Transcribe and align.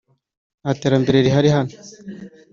nta 0.61 0.71
terambere 0.81 1.17
rihari 1.25 1.49
hano 1.55 1.73